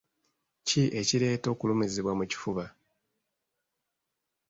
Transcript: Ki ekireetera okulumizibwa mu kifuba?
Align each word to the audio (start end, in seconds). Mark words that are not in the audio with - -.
Ki 0.67 0.81
ekireetera 0.99 1.51
okulumizibwa 1.55 2.11
mu 2.19 2.25
kifuba? 2.31 2.65